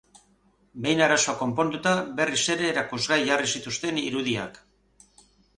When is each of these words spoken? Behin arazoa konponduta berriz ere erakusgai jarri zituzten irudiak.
Behin 0.85 1.01
arazoa 1.07 1.35
konponduta 1.41 1.93
berriz 2.21 2.41
ere 2.55 2.67
erakusgai 2.71 3.19
jarri 3.29 3.51
zituzten 3.57 4.01
irudiak. 4.09 4.63